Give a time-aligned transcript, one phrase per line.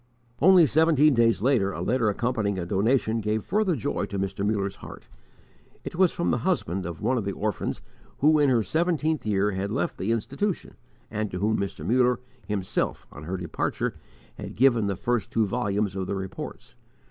[0.41, 4.43] Only seventeen days later, a letter accompanying a donation gave further joy to Mr.
[4.43, 5.07] Muller's heart.
[5.83, 7.81] It was from the husband of one of the orphans
[8.17, 10.73] who, in her seventeenth year, had left the institution,
[11.11, 11.85] and to whom Mr.
[11.85, 13.93] Muller himself, on her departure,
[14.39, 16.73] had given the first two volumes of the Reports.